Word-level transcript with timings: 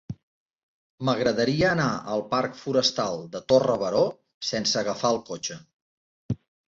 M'agradaria 1.09 1.67
anar 1.73 1.89
al 2.15 2.23
parc 2.31 2.57
Forestal 2.61 3.21
de 3.35 3.43
Torre 3.53 3.75
Baró 3.85 4.01
sense 4.53 4.81
agafar 4.83 5.13
el 5.17 5.21
cotxe. 5.29 5.59